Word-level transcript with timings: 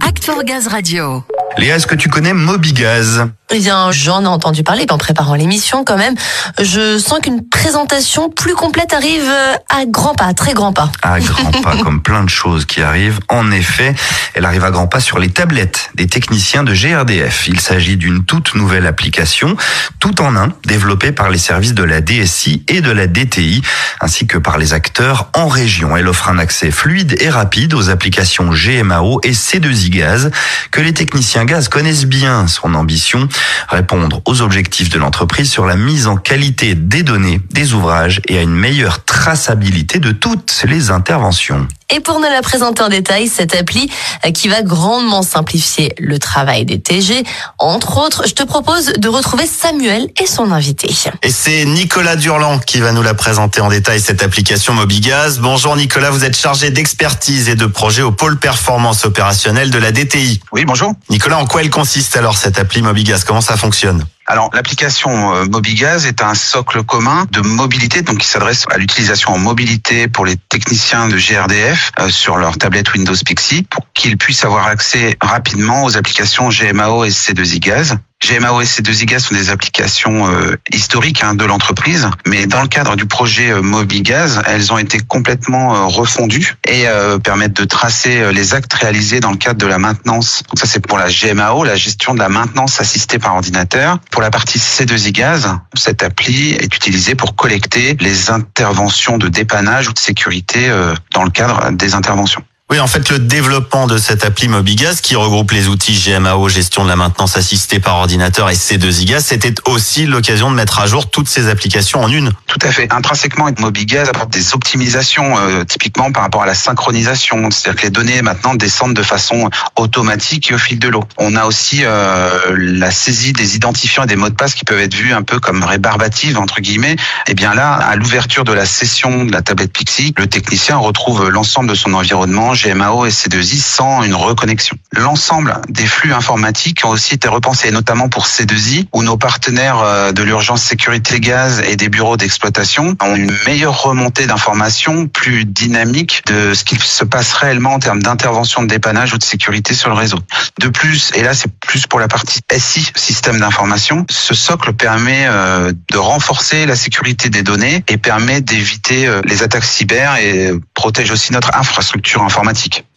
Act 0.00 0.24
for 0.24 0.42
Gaz 0.44 0.66
Radio. 0.66 1.22
Léa, 1.58 1.76
est-ce 1.76 1.86
que 1.86 1.94
tu 1.94 2.08
connais 2.08 2.32
Mobigaz 2.34 3.28
Eh 3.52 3.60
bien, 3.60 3.92
j'en 3.92 4.24
ai 4.24 4.26
entendu 4.26 4.64
parler 4.64 4.86
en 4.90 4.98
préparant 4.98 5.34
l'émission 5.34 5.84
quand 5.84 5.96
même. 5.96 6.16
Je 6.60 6.98
sens 6.98 7.20
qu'une 7.20 7.48
présentation 7.48 8.28
plus 8.28 8.54
complète 8.54 8.92
arrive 8.92 9.22
euh, 9.24 9.54
à 9.70 9.86
grands 9.86 10.14
pas, 10.14 10.34
très 10.34 10.52
grands 10.52 10.72
pas. 10.72 10.90
À 11.02 11.20
grands 11.20 11.52
pas, 11.52 11.76
comme 11.84 12.02
plein 12.02 12.24
de 12.24 12.28
choses 12.28 12.66
qui 12.66 12.82
arrivent. 12.82 13.20
En 13.28 13.52
effet, 13.52 13.94
elle 14.34 14.44
arrive 14.44 14.64
à 14.64 14.72
grands 14.72 14.88
pas 14.88 14.98
sur 14.98 15.20
les 15.20 15.30
tablettes 15.30 15.90
des 15.94 16.08
techniciens 16.08 16.64
de 16.64 16.74
GRDF. 16.74 17.46
Il 17.46 17.60
s'agit 17.60 17.96
d'une 17.96 18.24
toute 18.24 18.56
nouvelle 18.56 18.84
application, 18.84 19.56
tout 20.00 20.20
en 20.22 20.34
un, 20.34 20.48
développée 20.64 21.12
par 21.12 21.30
les 21.30 21.38
services 21.38 21.74
de 21.74 21.84
la 21.84 22.00
DSI 22.00 22.64
et 22.66 22.80
de 22.80 22.90
la 22.90 23.06
DTI, 23.06 23.62
ainsi 24.00 24.26
que 24.26 24.38
par 24.38 24.58
les 24.58 24.72
acteurs 24.72 25.28
en 25.34 25.46
région. 25.46 25.96
Elle 25.96 26.08
offre 26.08 26.28
un 26.28 26.38
accès 26.38 26.72
fluide 26.72 27.16
et 27.20 27.30
rapide 27.30 27.74
aux 27.74 27.90
applications 27.90 28.50
GMAO 28.50 29.20
et 29.22 29.32
C2I 29.32 29.90
Gaz 29.90 30.30
que 30.72 30.80
les 30.80 30.92
techniciens 30.92 31.44
gaz 31.44 31.68
connaissent 31.68 32.06
bien 32.06 32.48
son 32.48 32.74
ambition, 32.74 33.28
répondre 33.68 34.22
aux 34.26 34.42
objectifs 34.42 34.90
de 34.90 34.98
l'entreprise 34.98 35.50
sur 35.50 35.66
la 35.66 35.76
mise 35.76 36.06
en 36.06 36.16
qualité 36.16 36.74
des 36.74 37.02
données, 37.02 37.40
des 37.50 37.74
ouvrages 37.74 38.20
et 38.26 38.38
à 38.38 38.42
une 38.42 38.54
meilleure 38.54 39.04
traçabilité 39.04 39.98
de 39.98 40.12
toutes 40.12 40.64
les 40.68 40.90
interventions. 40.90 41.66
Et 41.88 42.00
pour 42.00 42.18
nous 42.18 42.26
la 42.26 42.42
présenter 42.42 42.82
en 42.82 42.88
détail, 42.88 43.28
cette 43.28 43.54
appli 43.54 43.88
euh, 44.24 44.32
qui 44.32 44.48
va 44.48 44.62
grandement 44.62 45.22
simplifier 45.22 45.94
le 45.98 46.18
travail 46.18 46.64
des 46.64 46.80
TG, 46.80 47.22
entre 47.58 47.98
autres, 47.98 48.24
je 48.26 48.32
te 48.32 48.42
propose 48.42 48.86
de 48.86 49.08
retrouver 49.08 49.46
Samuel 49.46 50.08
et 50.20 50.26
son 50.26 50.50
invité. 50.50 50.92
Et 51.22 51.30
c'est 51.30 51.64
Nicolas 51.64 52.16
Durland 52.16 52.58
qui 52.58 52.80
va 52.80 52.90
nous 52.90 53.02
la 53.02 53.14
présenter 53.14 53.60
en 53.60 53.68
détail, 53.68 54.00
cette 54.00 54.22
application 54.24 54.74
Mobigaz. 54.74 55.38
Bonjour 55.38 55.76
Nicolas, 55.76 56.10
vous 56.10 56.24
êtes 56.24 56.36
chargé 56.36 56.70
d'expertise 56.70 57.48
et 57.48 57.54
de 57.54 57.66
projet 57.66 58.02
au 58.02 58.10
pôle 58.10 58.38
performance 58.38 59.04
opérationnelle 59.04 59.70
de 59.70 59.78
la 59.78 59.92
DTI. 59.92 60.40
Oui, 60.50 60.64
bonjour. 60.64 60.92
Nicolas, 61.08 61.38
en 61.38 61.46
quoi 61.46 61.60
elle 61.60 61.70
consiste 61.70 62.16
alors 62.16 62.36
cette 62.36 62.58
appli 62.58 62.82
Mobigaz? 62.82 63.22
Comment 63.24 63.40
ça 63.40 63.56
fonctionne? 63.56 64.04
Alors, 64.28 64.50
l'application 64.52 65.34
euh, 65.34 65.44
Mobigaz 65.44 66.04
est 66.06 66.20
un 66.20 66.34
socle 66.34 66.82
commun 66.82 67.26
de 67.30 67.40
mobilité, 67.42 68.02
donc 68.02 68.18
qui 68.18 68.26
s'adresse 68.26 68.64
à 68.72 68.76
l'utilisation 68.76 69.32
en 69.32 69.38
mobilité 69.38 70.08
pour 70.08 70.26
les 70.26 70.36
techniciens 70.36 71.06
de 71.06 71.16
GRDF 71.16 71.92
euh, 72.00 72.08
sur 72.08 72.36
leur 72.36 72.58
tablette 72.58 72.92
Windows 72.92 73.14
Pixie, 73.24 73.62
pour 73.62 73.86
qu'ils 73.94 74.18
puissent 74.18 74.44
avoir 74.44 74.66
accès 74.66 75.16
rapidement 75.20 75.84
aux 75.84 75.96
applications 75.96 76.48
GMAO 76.48 77.04
et 77.04 77.10
C2I 77.10 77.60
Gaz. 77.60 77.98
GMAO 78.26 78.60
et 78.60 78.64
C2IGAS 78.64 79.20
sont 79.20 79.34
des 79.34 79.50
applications 79.50 80.28
euh, 80.28 80.56
historiques 80.72 81.22
hein, 81.22 81.34
de 81.34 81.44
l'entreprise, 81.44 82.08
mais 82.26 82.46
dans 82.46 82.60
le 82.62 82.66
cadre 82.66 82.96
du 82.96 83.06
projet 83.06 83.52
euh, 83.52 83.62
Mobigaz, 83.62 84.42
elles 84.46 84.72
ont 84.72 84.78
été 84.78 84.98
complètement 84.98 85.76
euh, 85.76 85.84
refondues 85.84 86.56
et 86.66 86.86
permettent 87.22 87.60
de 87.60 87.64
tracer 87.64 88.32
les 88.32 88.54
actes 88.54 88.72
réalisés 88.72 89.20
dans 89.20 89.30
le 89.30 89.36
cadre 89.36 89.58
de 89.58 89.66
la 89.66 89.78
maintenance. 89.78 90.42
Donc 90.48 90.58
ça 90.58 90.66
c'est 90.66 90.80
pour 90.80 90.98
la 90.98 91.08
GMAO, 91.08 91.64
la 91.64 91.76
gestion 91.76 92.14
de 92.14 92.18
la 92.18 92.28
maintenance 92.28 92.80
assistée 92.80 93.18
par 93.18 93.34
ordinateur. 93.34 93.98
Pour 94.10 94.22
la 94.22 94.30
partie 94.30 94.58
C2IGAS, 94.58 95.58
cette 95.74 96.02
appli 96.02 96.52
est 96.52 96.74
utilisée 96.74 97.14
pour 97.14 97.36
collecter 97.36 97.96
les 98.00 98.30
interventions 98.30 99.18
de 99.18 99.28
dépannage 99.28 99.88
ou 99.88 99.92
de 99.92 99.98
sécurité 99.98 100.68
dans 101.12 101.24
le 101.24 101.30
cadre 101.30 101.70
des 101.72 101.94
interventions. 101.94 102.42
Oui, 102.68 102.80
en 102.80 102.88
fait, 102.88 103.10
le 103.10 103.20
développement 103.20 103.86
de 103.86 103.96
cette 103.96 104.24
appli 104.24 104.48
Mobigaz 104.48 105.00
qui 105.00 105.14
regroupe 105.14 105.52
les 105.52 105.68
outils 105.68 105.92
GMAO, 106.04 106.48
gestion 106.48 106.82
de 106.82 106.88
la 106.88 106.96
maintenance 106.96 107.36
assistée 107.36 107.78
par 107.78 107.94
ordinateur 107.94 108.50
et 108.50 108.54
C2IGAS, 108.54 109.20
c'était 109.20 109.54
aussi 109.66 110.04
l'occasion 110.04 110.50
de 110.50 110.56
mettre 110.56 110.80
à 110.80 110.88
jour 110.88 111.08
toutes 111.08 111.28
ces 111.28 111.46
applications 111.46 112.02
en 112.02 112.08
une. 112.08 112.32
Tout 112.48 112.58
à 112.62 112.72
fait. 112.72 112.92
Intrinsèquement, 112.92 113.48
Mobigaz 113.60 114.08
apporte 114.08 114.30
des 114.30 114.52
optimisations, 114.52 115.38
euh, 115.38 115.62
typiquement 115.62 116.10
par 116.10 116.24
rapport 116.24 116.42
à 116.42 116.46
la 116.46 116.56
synchronisation. 116.56 117.52
C'est-à-dire 117.52 117.80
que 117.80 117.86
les 117.86 117.92
données 117.92 118.20
maintenant 118.20 118.56
descendent 118.56 118.94
de 118.94 119.02
façon 119.04 119.48
automatique 119.76 120.50
et 120.50 120.54
au 120.54 120.58
fil 120.58 120.80
de 120.80 120.88
l'eau. 120.88 121.04
On 121.18 121.36
a 121.36 121.44
aussi 121.44 121.82
euh, 121.84 122.52
la 122.58 122.90
saisie 122.90 123.32
des 123.32 123.54
identifiants 123.54 124.02
et 124.02 124.08
des 124.08 124.16
mots 124.16 124.28
de 124.28 124.34
passe 124.34 124.54
qui 124.54 124.64
peuvent 124.64 124.80
être 124.80 124.94
vus 124.94 125.12
un 125.12 125.22
peu 125.22 125.38
comme 125.38 125.62
rébarbatives, 125.62 126.36
entre 126.36 126.60
guillemets. 126.60 126.96
Et 127.28 127.34
bien 127.34 127.54
là, 127.54 127.74
à 127.74 127.94
l'ouverture 127.94 128.42
de 128.42 128.52
la 128.52 128.66
session 128.66 129.24
de 129.24 129.30
la 129.30 129.42
tablette 129.42 129.72
Pixie, 129.72 130.12
le 130.18 130.26
technicien 130.26 130.78
retrouve 130.78 131.28
l'ensemble 131.28 131.68
de 131.68 131.76
son 131.76 131.94
environnement 131.94 132.55
GMAO 132.56 133.06
et 133.06 133.10
C2I 133.10 133.60
sans 133.60 134.02
une 134.02 134.14
reconnexion. 134.14 134.76
L'ensemble 134.92 135.60
des 135.68 135.86
flux 135.86 136.12
informatiques 136.12 136.82
ont 136.84 136.90
aussi 136.90 137.14
été 137.14 137.28
repensés, 137.28 137.70
notamment 137.70 138.08
pour 138.08 138.26
C2I, 138.26 138.86
où 138.92 139.02
nos 139.02 139.16
partenaires 139.16 139.78
euh, 139.80 140.12
de 140.12 140.22
l'urgence 140.22 140.62
sécurité 140.62 141.20
gaz 141.20 141.62
et 141.66 141.76
des 141.76 141.88
bureaux 141.88 142.16
d'exploitation 142.16 142.96
ont 143.02 143.14
une 143.14 143.32
meilleure 143.46 143.82
remontée 143.82 144.26
d'informations, 144.26 145.06
plus 145.06 145.44
dynamique 145.44 146.22
de 146.26 146.54
ce 146.54 146.64
qu'il 146.64 146.82
se 146.82 147.04
passe 147.04 147.32
réellement 147.34 147.74
en 147.74 147.78
termes 147.78 148.02
d'intervention 148.02 148.62
de 148.62 148.68
dépannage 148.68 149.12
ou 149.12 149.18
de 149.18 149.24
sécurité 149.24 149.74
sur 149.74 149.88
le 149.88 149.94
réseau. 149.94 150.18
De 150.60 150.68
plus, 150.68 151.12
et 151.14 151.22
là 151.22 151.34
c'est 151.34 151.52
plus 151.60 151.86
pour 151.86 152.00
la 152.00 152.08
partie 152.08 152.40
SI, 152.58 152.90
système 152.94 153.38
d'information, 153.38 154.06
ce 154.10 154.34
socle 154.34 154.72
permet 154.72 155.26
euh, 155.26 155.72
de 155.90 155.98
renforcer 155.98 156.66
la 156.66 156.76
sécurité 156.76 157.28
des 157.28 157.42
données 157.42 157.84
et 157.88 157.96
permet 157.96 158.40
d'éviter 158.40 159.06
euh, 159.06 159.20
les 159.24 159.42
attaques 159.42 159.64
cyber 159.64 160.16
et 160.16 160.52
protège 160.74 161.10
aussi 161.10 161.32
notre 161.32 161.56
infrastructure 161.56 162.22
informatique 162.22 162.45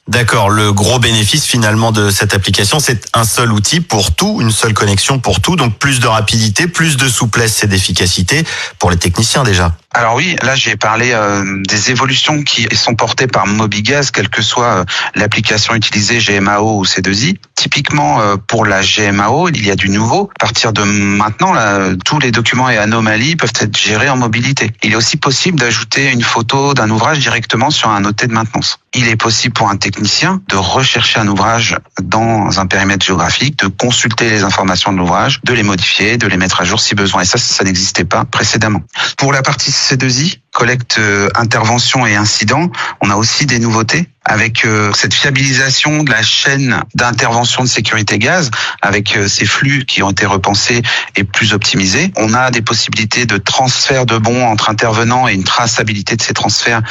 D'accord, 0.10 0.50
le 0.50 0.74
gros 0.74 0.98
bénéfice 0.98 1.46
finalement 1.46 1.92
de 1.92 2.10
cette 2.10 2.34
application, 2.34 2.80
c'est 2.80 3.06
un 3.14 3.24
seul 3.24 3.52
outil 3.52 3.80
pour 3.80 4.12
tout, 4.16 4.40
une 4.42 4.50
seule 4.50 4.74
connexion 4.74 5.20
pour 5.20 5.40
tout, 5.40 5.56
donc 5.56 5.78
plus 5.78 6.00
de 6.00 6.08
rapidité, 6.08 6.68
plus 6.68 6.98
de 6.98 7.08
souplesse 7.08 7.64
et 7.64 7.68
d'efficacité 7.68 8.44
pour 8.80 8.90
les 8.90 8.98
techniciens 8.98 9.44
déjà. 9.44 9.76
Alors 9.92 10.14
oui, 10.16 10.36
là 10.44 10.56
j'ai 10.56 10.76
parlé 10.76 11.14
euh, 11.14 11.64
des 11.68 11.90
évolutions 11.90 12.44
qui 12.44 12.68
sont 12.76 12.94
portées 12.94 13.26
par 13.26 13.48
Mobigaz, 13.48 14.12
quelle 14.12 14.30
que 14.30 14.44
soit 14.44 14.82
euh, 14.82 14.86
l'application 15.16 15.74
utilisée 15.74 16.20
GMAO 16.20 16.78
ou 16.78 16.86
C2I. 16.86 17.38
Typiquement 17.56 18.22
euh, 18.22 18.36
pour 18.36 18.68
la 18.68 18.82
GMAO, 18.82 19.50
il 19.50 19.66
y 19.66 19.72
a 19.72 19.76
du 19.76 19.90
nouveau. 19.90 20.30
À 20.36 20.46
partir 20.46 20.74
de 20.74 20.84
maintenant, 20.84 21.54
là, 21.54 21.90
tous 22.06 22.20
les 22.20 22.30
documents 22.30 22.70
et 22.70 22.78
anomalies 22.78 23.36
peuvent 23.36 23.52
être 23.60 23.76
gérés 23.76 24.10
en 24.10 24.18
mobilité. 24.18 24.72
Il 24.84 24.94
est 24.94 24.96
aussi 24.96 25.18
possible 25.18 25.60
d'ajouter 25.60 26.12
une 26.12 26.22
photo 26.22 26.76
d'un 26.76 26.90
ouvrage 26.92 27.18
directement 27.18 27.72
sur 27.72 27.90
un 27.90 28.02
noté 28.02 28.28
de 28.28 28.34
maintenance. 28.34 28.78
Il 28.94 29.08
est 29.08 29.16
possible 29.16 29.54
pour 29.54 29.70
un 29.70 29.78
technicien 29.78 30.42
de 30.50 30.56
rechercher 30.56 31.20
un 31.20 31.28
ouvrage 31.28 31.78
dans 32.02 32.60
un 32.60 32.66
périmètre 32.68 33.06
géographique, 33.06 33.58
de 33.58 33.68
consulter 33.68 34.30
les 34.30 34.44
informations 34.44 34.94
de 34.94 34.98
l'ouvrage, 34.98 35.42
de 35.44 35.54
les 35.54 35.64
modifier, 35.64 36.18
de 36.18 36.28
les 36.28 36.38
mettre 36.38 36.62
à 36.62 36.64
jour 36.64 36.80
si 36.80 36.94
besoin. 36.94 37.22
Et 37.22 37.26
ça, 37.26 37.40
ça 37.40 37.64
n'existait 37.64 38.06
pas 38.06 38.26
précédemment. 38.26 38.82
Pour 39.18 39.34
la 39.34 39.42
partie 39.42 39.72
C2I, 39.80 40.40
collecte, 40.52 40.98
euh, 41.00 41.30
intervention 41.36 42.06
et 42.06 42.16
incident, 42.16 42.70
on 43.02 43.10
a 43.10 43.16
aussi 43.16 43.46
des 43.46 43.60
nouveautés 43.60 44.10
avec 44.26 44.66
euh, 44.66 44.92
cette 44.94 45.14
fiabilisation 45.14 46.04
de 46.04 46.12
la 46.12 46.22
chaîne 46.22 46.84
d'intervention 46.94 47.64
de 47.64 47.68
sécurité 47.68 48.20
gaz, 48.20 48.52
avec 48.82 49.16
euh, 49.16 49.28
ces 49.28 49.46
flux 49.46 49.86
qui 49.86 50.04
ont 50.04 50.12
été 50.12 50.26
repensés 50.26 50.82
et 51.16 51.24
plus 51.24 51.54
optimisés. 51.54 52.12
On 52.18 52.34
a 52.34 52.52
des 52.52 52.62
possibilités 52.62 53.26
de 53.26 53.38
transfert 53.38 54.06
de 54.06 54.18
bons 54.18 54.46
entre 54.46 54.70
intervenants 54.70 55.28
et 55.28 55.34
une 55.34 55.46
traçabilité 55.46 56.16
de 56.16 56.22
ces 56.22 56.34
transferts 56.34 56.82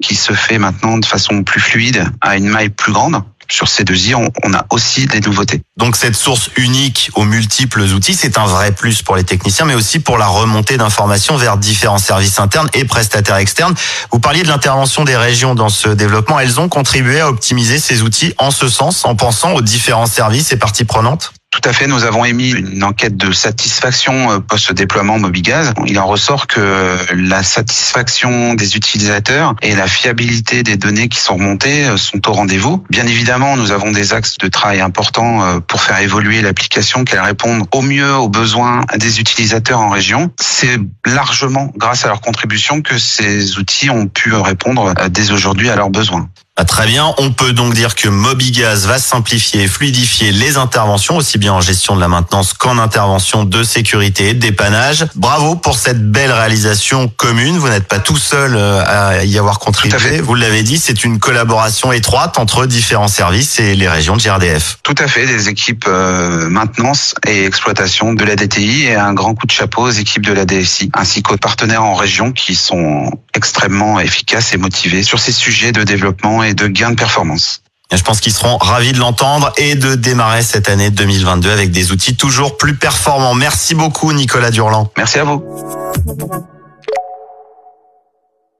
qui 0.00 0.14
se 0.14 0.32
fait 0.32 0.58
maintenant 0.58 0.98
de 0.98 1.04
façon 1.04 1.42
plus 1.42 1.60
fluide 1.60 2.08
à 2.20 2.36
une 2.36 2.48
maille 2.48 2.70
plus 2.70 2.92
grande 2.92 3.22
sur 3.48 3.68
ces 3.68 3.84
deux 3.84 4.08
i 4.08 4.14
on, 4.14 4.28
a 4.54 4.66
aussi 4.70 5.06
des 5.06 5.20
nouveautés. 5.20 5.62
Donc 5.76 5.96
cette 5.96 6.16
source 6.16 6.50
unique 6.56 7.10
aux 7.14 7.24
multiples 7.24 7.82
outils, 7.82 8.14
c'est 8.14 8.38
un 8.38 8.46
vrai 8.46 8.72
plus 8.72 9.02
pour 9.02 9.16
les 9.16 9.24
techniciens, 9.24 9.64
mais 9.64 9.74
aussi 9.74 9.98
pour 9.98 10.18
la 10.18 10.26
remontée 10.26 10.76
d'informations 10.76 11.36
vers 11.36 11.56
différents 11.56 11.98
services 11.98 12.38
internes 12.38 12.68
et 12.74 12.84
prestataires 12.84 13.36
externes. 13.36 13.74
Vous 14.10 14.18
parliez 14.18 14.42
de 14.42 14.48
l'intervention 14.48 15.04
des 15.04 15.16
régions 15.16 15.54
dans 15.54 15.68
ce 15.68 15.88
développement. 15.88 16.38
Elles 16.40 16.60
ont 16.60 16.68
contribué 16.68 17.20
à 17.20 17.28
optimiser 17.28 17.78
ces 17.78 18.02
outils 18.02 18.34
en 18.38 18.50
ce 18.50 18.68
sens, 18.68 19.04
en 19.04 19.14
pensant 19.14 19.52
aux 19.52 19.62
différents 19.62 20.06
services 20.06 20.52
et 20.52 20.56
parties 20.56 20.84
prenantes? 20.84 21.32
Tout 21.60 21.68
à 21.68 21.72
fait. 21.72 21.86
Nous 21.86 22.04
avons 22.04 22.24
émis 22.24 22.50
une 22.50 22.84
enquête 22.84 23.16
de 23.16 23.32
satisfaction 23.32 24.30
euh, 24.30 24.38
post-déploiement 24.40 25.18
Mobigaz. 25.18 25.72
Il 25.86 25.98
en 25.98 26.06
ressort 26.06 26.46
que 26.46 26.98
la 27.14 27.42
satisfaction 27.42 28.52
des 28.52 28.76
utilisateurs 28.76 29.54
et 29.62 29.74
la 29.74 29.86
fiabilité 29.86 30.62
des 30.62 30.76
données 30.76 31.08
qui 31.08 31.18
sont 31.18 31.34
remontées 31.36 31.86
euh, 31.86 31.96
sont 31.96 32.28
au 32.28 32.32
rendez-vous. 32.32 32.84
Bien 32.90 33.06
évidemment, 33.06 33.56
nous 33.56 33.72
avons 33.72 33.90
des 33.90 34.12
axes 34.12 34.36
de 34.36 34.48
travail 34.48 34.82
importants 34.82 35.44
euh, 35.44 35.60
pour 35.60 35.80
faire 35.80 35.98
évoluer 36.00 36.42
l'application, 36.42 37.04
qu'elle 37.04 37.20
réponde 37.20 37.64
au 37.72 37.80
mieux 37.80 38.14
aux 38.14 38.28
besoins 38.28 38.82
des 38.98 39.20
utilisateurs 39.20 39.80
en 39.80 39.88
région. 39.88 40.30
C'est 40.38 40.78
largement 41.06 41.72
grâce 41.76 42.04
à 42.04 42.08
leur 42.08 42.20
contribution 42.20 42.82
que 42.82 42.98
ces 42.98 43.56
outils 43.56 43.88
ont 43.88 44.08
pu 44.08 44.34
répondre 44.34 44.92
dès 45.08 45.30
aujourd'hui 45.30 45.70
à 45.70 45.76
leurs 45.76 45.90
besoins. 45.90 46.28
Ah, 46.58 46.64
très 46.64 46.86
bien, 46.86 47.12
on 47.18 47.32
peut 47.32 47.52
donc 47.52 47.74
dire 47.74 47.94
que 47.94 48.08
Mobigaz 48.08 48.86
va 48.86 48.98
simplifier 48.98 49.64
et 49.64 49.68
fluidifier 49.68 50.32
les 50.32 50.56
interventions, 50.56 51.18
aussi 51.18 51.36
bien 51.36 51.52
en 51.52 51.60
gestion 51.60 51.94
de 51.94 52.00
la 52.00 52.08
maintenance 52.08 52.54
qu'en 52.54 52.78
intervention 52.78 53.44
de 53.44 53.62
sécurité 53.62 54.30
et 54.30 54.34
de 54.34 54.38
dépannage. 54.38 55.04
Bravo 55.16 55.56
pour 55.56 55.76
cette 55.76 56.10
belle 56.10 56.32
réalisation 56.32 57.08
commune. 57.08 57.58
Vous 57.58 57.68
n'êtes 57.68 57.86
pas 57.86 57.98
tout 57.98 58.16
seul 58.16 58.56
euh, 58.56 58.82
à 58.86 59.24
y 59.24 59.38
avoir 59.38 59.58
contribué. 59.58 60.22
Vous 60.22 60.34
l'avez 60.34 60.62
dit, 60.62 60.78
c'est 60.78 61.04
une 61.04 61.18
collaboration 61.18 61.92
étroite 61.92 62.38
entre 62.38 62.64
différents 62.64 63.06
services 63.06 63.60
et 63.60 63.74
les 63.74 63.90
régions 63.90 64.16
de 64.16 64.22
GRDF. 64.22 64.78
Tout 64.82 64.94
à 64.96 65.08
fait, 65.08 65.26
des 65.26 65.50
équipes 65.50 65.84
euh, 65.86 66.48
maintenance 66.48 67.14
et 67.26 67.44
exploitation 67.44 68.14
de 68.14 68.24
la 68.24 68.34
DTI 68.34 68.84
et 68.84 68.94
un 68.94 69.12
grand 69.12 69.34
coup 69.34 69.46
de 69.46 69.52
chapeau 69.52 69.82
aux 69.82 69.90
équipes 69.90 70.24
de 70.24 70.32
la 70.32 70.46
DSI, 70.46 70.90
ainsi 70.94 71.22
qu'aux 71.22 71.36
partenaires 71.36 71.84
en 71.84 71.94
région 71.94 72.32
qui 72.32 72.54
sont 72.54 73.10
extrêmement 73.34 74.00
efficaces 74.00 74.54
et 74.54 74.56
motivés 74.56 75.02
sur 75.02 75.18
ces 75.18 75.32
sujets 75.32 75.72
de 75.72 75.82
développement 75.82 76.45
et 76.46 76.54
de 76.54 76.66
gains 76.66 76.90
de 76.90 76.96
performance. 76.96 77.62
Je 77.92 78.02
pense 78.02 78.20
qu'ils 78.20 78.32
seront 78.32 78.56
ravis 78.56 78.92
de 78.92 78.98
l'entendre 78.98 79.52
et 79.56 79.76
de 79.76 79.94
démarrer 79.94 80.42
cette 80.42 80.68
année 80.68 80.90
2022 80.90 81.50
avec 81.50 81.70
des 81.70 81.92
outils 81.92 82.16
toujours 82.16 82.56
plus 82.56 82.74
performants. 82.74 83.34
Merci 83.34 83.74
beaucoup 83.74 84.12
Nicolas 84.12 84.50
Durland. 84.50 84.88
Merci 84.96 85.20
à 85.20 85.24
vous. 85.24 85.44